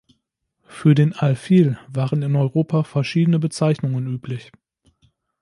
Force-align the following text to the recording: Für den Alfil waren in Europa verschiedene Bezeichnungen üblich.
Für 0.65 0.95
den 0.95 1.13
Alfil 1.13 1.77
waren 1.87 2.23
in 2.23 2.35
Europa 2.35 2.83
verschiedene 2.83 3.37
Bezeichnungen 3.37 4.07
üblich. 4.07 4.51